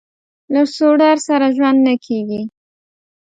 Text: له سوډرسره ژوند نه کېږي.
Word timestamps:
له 0.53 0.61
سوډرسره 0.75 1.47
ژوند 1.55 1.79
نه 1.87 1.95
کېږي. 2.05 2.41